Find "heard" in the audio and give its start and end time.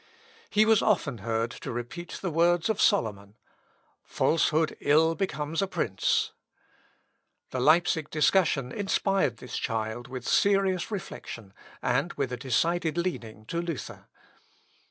1.19-1.51